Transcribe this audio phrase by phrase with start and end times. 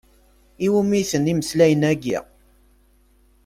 [0.65, 2.17] I wumi-ten imeslayen-agi?